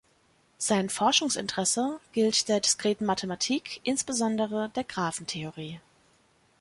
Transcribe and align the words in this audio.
Sein 0.57 0.89
Forschungsinteresse 0.89 1.99
gilt 2.11 2.47
der 2.49 2.59
diskreten 2.59 3.05
Mathematik, 3.05 3.81
insbesondere 3.83 4.69
der 4.69 4.83
Graphentheorie. 4.83 5.79